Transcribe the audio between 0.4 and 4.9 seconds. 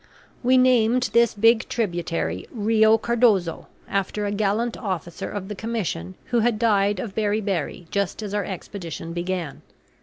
We named this big tributary Rio Cardozo, after a gallant